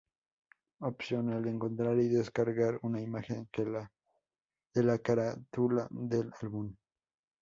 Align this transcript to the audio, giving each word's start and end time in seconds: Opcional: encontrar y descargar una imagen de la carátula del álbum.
Opcional: 0.79 1.45
encontrar 1.47 1.95
y 1.99 2.07
descargar 2.07 2.79
una 2.81 2.99
imagen 2.99 3.47
de 3.55 4.83
la 4.83 4.97
carátula 4.97 5.87
del 5.91 6.31
álbum. 6.41 6.73